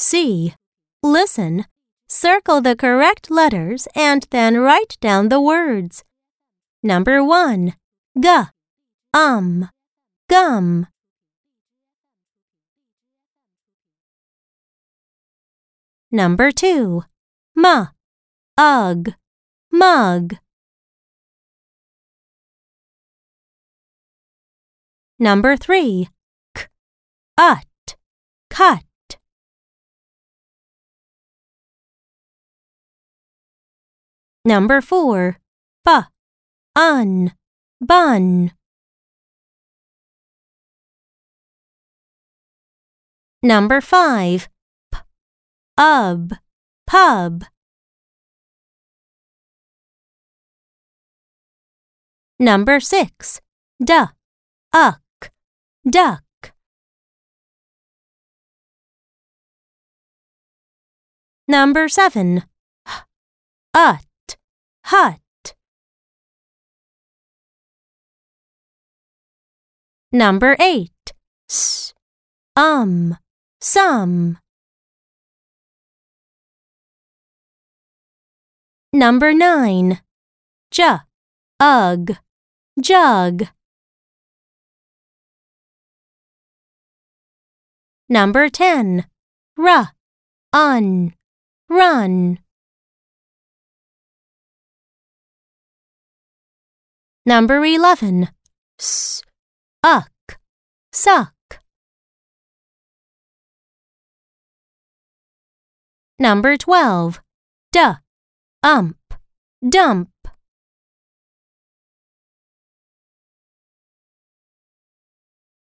[0.00, 0.54] C.
[1.02, 1.66] Listen,
[2.08, 6.04] circle the correct letters and then write down the words.
[6.82, 7.74] Number 1.
[8.18, 8.28] G.
[9.12, 9.68] Um.
[10.30, 10.86] Gum.
[16.10, 17.02] Number 2.
[17.62, 17.88] M.
[18.56, 19.14] Ugh.
[19.70, 20.36] Mug.
[25.18, 26.08] Number 3.
[26.54, 26.66] K.
[27.36, 27.96] Ut.
[28.48, 28.89] Cut.
[34.44, 35.38] Number 4.
[35.84, 35.90] B.
[36.74, 37.32] Un.
[37.78, 38.52] Bun.
[43.42, 44.48] Number 5.
[44.92, 44.98] P.
[45.76, 46.32] Ub.
[46.86, 47.44] Pub.
[52.38, 53.40] Number 6.
[53.84, 53.92] D.
[54.72, 55.32] Uck.
[55.88, 56.24] Duck.
[61.46, 62.44] Number 7.
[62.86, 63.04] H.
[63.76, 64.09] Ut.
[64.90, 65.54] Hut.
[70.10, 70.90] Number 8.
[71.48, 71.94] S.
[72.56, 73.16] Um.
[73.60, 74.38] Sum.
[78.92, 80.00] Number 9.
[80.72, 80.98] J.
[81.60, 82.16] Ugh.
[82.82, 83.46] Jug.
[88.08, 89.06] Number 10.
[89.56, 89.92] R.
[90.52, 91.14] Un.
[91.68, 92.40] Run.
[97.26, 98.28] Number 11.
[98.78, 99.22] S.
[99.82, 100.38] Uck.
[100.92, 101.34] Suck.
[106.18, 107.20] Number 12.
[107.72, 107.80] D.
[108.62, 108.96] Ump.
[109.68, 110.10] Dump.